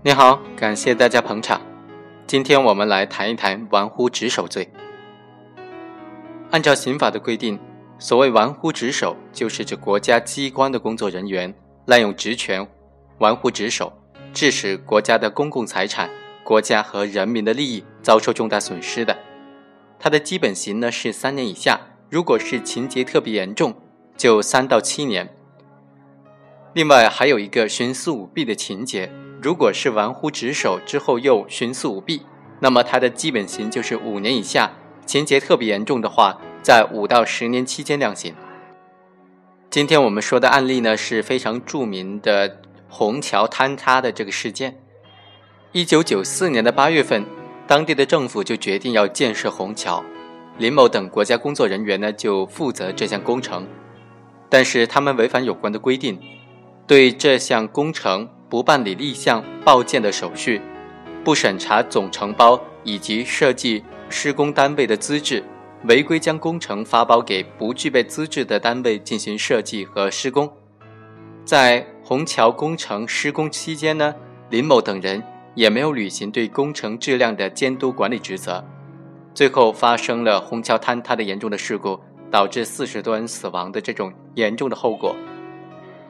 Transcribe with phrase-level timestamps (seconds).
[0.00, 1.60] 你好，感谢大家捧场。
[2.24, 4.70] 今天我们来谈一谈玩忽职守罪。
[6.52, 7.58] 按照刑法的规定，
[7.98, 11.52] 所谓玩忽职守，就是指国家机关的工作人员
[11.86, 12.64] 滥用职权、
[13.18, 13.92] 玩忽职守，
[14.32, 16.08] 致使国家的公共财产、
[16.44, 19.18] 国家和人民的利益遭受重大损失的。
[19.98, 23.74] 它的基本刑呢是三年以下，如果是情节特别严重，
[24.16, 25.34] 就三到七年。
[26.78, 29.10] 另外还有一个徇私舞弊的情节。
[29.42, 32.22] 如果是玩忽职守之后又徇私舞弊，
[32.60, 34.70] 那么他的基本刑就是五年以下，
[35.04, 38.32] 情节特别严重的话，在五到十年期间量刑。
[39.68, 44.78] 今天我们说的案例呢是非常著名的虹桥坍塌的这个事件。
[45.72, 47.24] 一九九四年的八月份，
[47.66, 50.04] 当地的政府就决定要建设虹桥，
[50.58, 53.66] 林某等国家工作人员呢就负责这项工程，
[54.48, 56.20] 但是他们违反有关的规定，
[56.88, 58.28] 对这项工程。
[58.50, 60.58] 不办理立项报建的手续，
[61.22, 65.44] 不审查总承包以及设计施工单位的资质，
[65.84, 70.50] 违规将工程发包给不具备资质的单位进行设计和施工。
[71.44, 74.14] 在虹桥工程施工期间呢，
[74.48, 75.22] 林某等人
[75.54, 78.64] 也没有履行对工程质量的监督管理职责，
[79.34, 82.00] 最后发生了虹桥坍塌的严重的事故，
[82.30, 85.14] 导致四十多人死亡的这种严重的后果。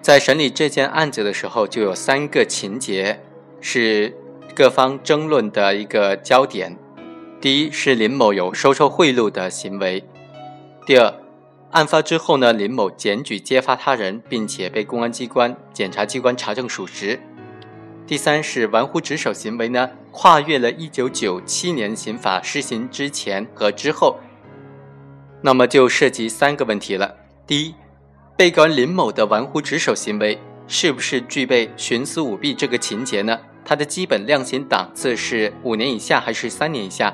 [0.00, 3.20] 在审理这件案子的时候，就有三个情节
[3.60, 4.16] 是
[4.54, 6.78] 各方争论的一个焦点。
[7.40, 10.02] 第一是林某有收受贿赂的行为；
[10.86, 11.14] 第二，
[11.72, 17.18] 案发之后呢，林某检举揭发他人，并且被公安机关、检察机关查证属实；
[18.06, 24.18] 第三是玩忽职守行为呢，跨越了一九九七年刑法施行之前和之后。
[25.42, 27.14] 那么就涉及三个问题了。
[27.46, 27.74] 第一。
[28.38, 30.38] 被告人林某的玩忽职守行为
[30.68, 33.36] 是不是具备徇私舞弊这个情节呢？
[33.64, 37.12] 他的基本量刑档次是五年以下还是三年以下？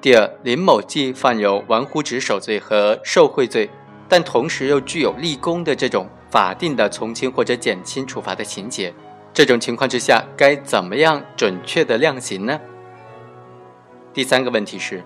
[0.00, 3.68] 第二，林某既犯有玩忽职守罪和受贿罪，
[4.08, 8.90] 但同时又具有立功的这种法定的从轻或者减轻处罚的情节，
[9.34, 12.58] 这种情况之下该怎么样准确的量刑呢？
[14.14, 15.04] 第三个问题是，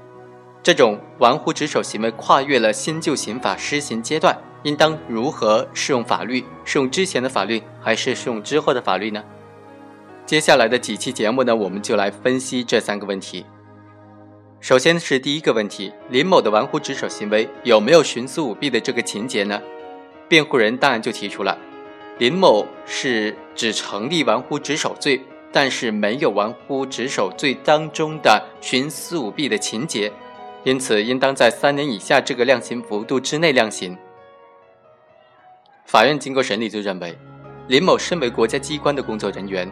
[0.63, 4.39] 这种玩忽职守行为跨越了新旧刑法施行阶段。
[4.65, 6.45] 应当如何适用法律？
[6.65, 9.23] 适用之前的法律，还是适用之后的法律呢？
[10.27, 13.47] 接下来的几期节目呢，我们就来分析这三个问题。
[14.61, 19.63] 首先是第一个问题：林某的玩忽职守行为有没有徇私舞弊的这个情节呢？
[20.29, 21.57] 辩护人当然就提出了，
[22.19, 30.13] 林某是只成立玩忽职守罪，但是没有玩忽职守罪当中的徇私舞弊的情节，
[30.65, 33.97] 因此应当在三年以下这个量刑幅度之内量刑。
[35.89, 37.17] 法院经过审理，就认为，
[37.67, 39.67] 林某身为国家机关的工作人员，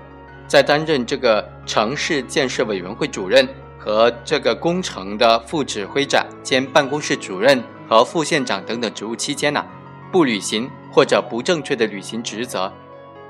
[0.48, 3.46] 在担任这个城市建设委员会主任
[3.78, 9.62] 和这个工程的副指挥长兼办公室主任和副县长等等职务期间呢，
[10.10, 12.72] 不履行或者不正确的履行职责，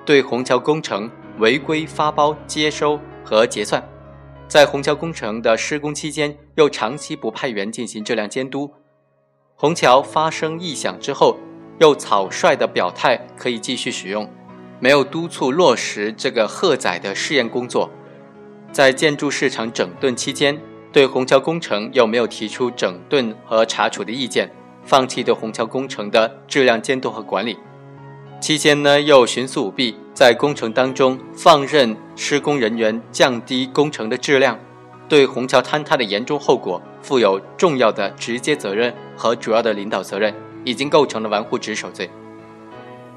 [0.04, 1.10] 对虹桥工程
[1.40, 3.82] 违规发包、接收和结算，
[4.46, 8.72] 在虹桥工程的施工期间又长期不派员进行质量监督，
[9.56, 11.36] 虹桥发生异响之后。
[11.78, 14.28] 又草率的表态可以继续使用，
[14.80, 17.90] 没有督促落实这个荷载的试验工作，
[18.72, 20.58] 在建筑市场整顿期间，
[20.92, 24.50] 对虹桥工程又没有提出整顿和查处的意见，
[24.84, 27.58] 放弃对虹桥工程的质量监督和管理，
[28.40, 34.58] 期间呢又徇私舞弊，在工程当中放任施工人员降低工程的质量，
[35.08, 40.34] 对虹桥坍塌的严重后果负有重要的直接责任和主要的领导责任。
[40.66, 42.10] 已经构成了玩忽职守罪。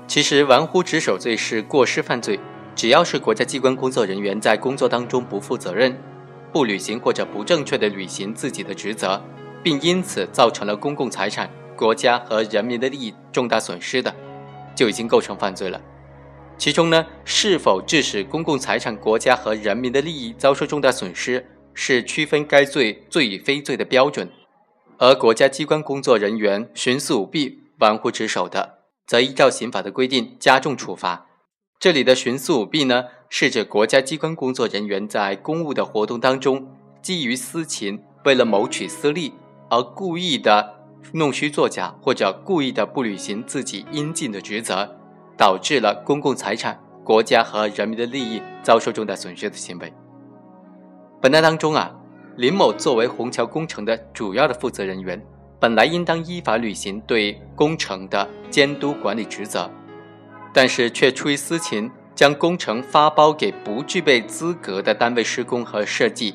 [0.08, 2.40] 其实，玩忽职守罪是过失犯罪，
[2.76, 5.98] 只要是国家机关工作人员在工作当中不负责任、
[6.54, 9.22] 不履行或者不正确的履行自己的职责，
[9.64, 14.16] 并因此造成了公共财产、国家和人民的利益重大损失的，
[14.76, 15.82] 就已经构成犯罪了。
[16.58, 21.44] 其中呢，是否致使公共财产、国家和人民的利益遭受重大损失，
[21.74, 24.30] 是区分该罪罪与非罪的标准。
[25.02, 31.26] 而国家机关工作人员徇私舞弊、玩忽职守的，则依照刑法的规定加重处罚。
[31.80, 36.68] 这里的徇私舞弊呢，是指国家机关工作人员在公务的活动当中，
[37.02, 39.34] 基于私情，为了谋取私利
[39.70, 40.76] 而故意的
[41.14, 44.98] 弄虚作假，或者故意的不履行自己应尽的职责，
[45.38, 49.94] 导致了公共财产、国家和人民的利益遭受重大损失的行为。
[51.22, 51.96] 本案当中啊。
[52.40, 55.22] 林某作为虹桥工程的主要的负责人员，
[55.60, 59.70] 本来应当依法履行对工程的监督管理职责，
[60.54, 66.34] 但是却出于私情，将工程发包给不具备资格的单位施工和设计，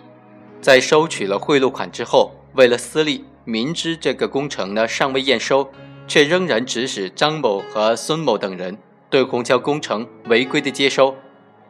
[0.61, 5.67] 在收取了贿赂款之后，为了私利，明知这个工程呢尚未验收，
[6.07, 8.77] 却仍然指使张某和孙某等人
[9.09, 11.15] 对虹桥工程违规的接收，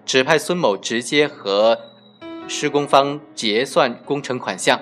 [0.04, 1.78] 指派孙某直接和
[2.46, 4.80] 施工方结算工程款项，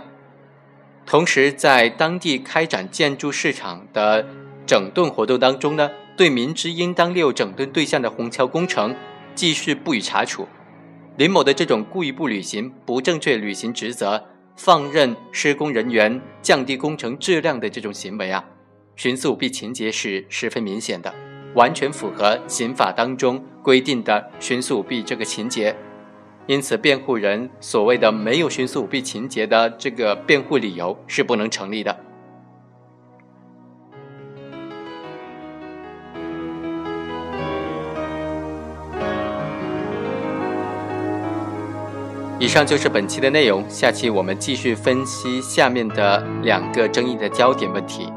[1.07, 4.27] 同时在当地开展建筑市场的
[4.67, 8.95] 整顿活动当中呢，对明知应当列入整顿对象的虹桥工程。
[9.35, 10.47] 继续不予查处，
[11.17, 14.23] 林某的这种故意不履行、不正确履行职责、
[14.57, 18.45] 放任施工人员降低工程质量的这种行为啊，
[18.95, 21.15] 徇私舞弊情节是十分明显的，
[21.55, 25.75] 完全符合刑法当中规定的徇私舞弊这个情节。
[26.47, 31.97] 因此，辩护人所谓的没有徇私舞弊情节的这个辩护理由是不能成立的。
[42.41, 48.13] 以上就是本期的内容，下期我们继续分析下面的两个争议的焦点问题。